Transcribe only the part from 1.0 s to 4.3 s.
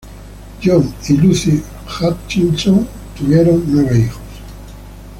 y Lucy Hutchinson tuvieron nueve hijos.